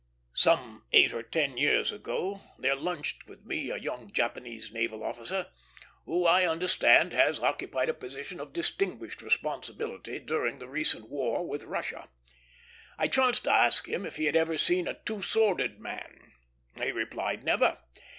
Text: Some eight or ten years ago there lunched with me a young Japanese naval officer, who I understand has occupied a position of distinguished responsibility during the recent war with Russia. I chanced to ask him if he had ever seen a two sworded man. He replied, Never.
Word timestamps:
Some 0.33 0.83
eight 0.91 1.13
or 1.13 1.21
ten 1.21 1.57
years 1.57 1.91
ago 1.91 2.41
there 2.57 2.73
lunched 2.75 3.27
with 3.29 3.45
me 3.45 3.69
a 3.69 3.77
young 3.77 4.11
Japanese 4.11 4.71
naval 4.71 5.03
officer, 5.03 5.51
who 6.05 6.25
I 6.25 6.47
understand 6.47 7.13
has 7.13 7.39
occupied 7.39 7.87
a 7.89 7.93
position 7.93 8.39
of 8.39 8.51
distinguished 8.51 9.21
responsibility 9.21 10.17
during 10.17 10.57
the 10.57 10.67
recent 10.67 11.07
war 11.07 11.47
with 11.47 11.65
Russia. 11.65 12.09
I 12.97 13.09
chanced 13.09 13.43
to 13.43 13.53
ask 13.53 13.87
him 13.87 14.07
if 14.07 14.15
he 14.15 14.25
had 14.25 14.35
ever 14.35 14.57
seen 14.57 14.87
a 14.87 14.97
two 15.05 15.21
sworded 15.21 15.79
man. 15.79 16.33
He 16.77 16.91
replied, 16.91 17.43
Never. 17.43 17.77